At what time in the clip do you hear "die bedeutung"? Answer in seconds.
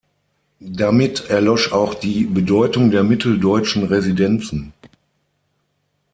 1.93-2.89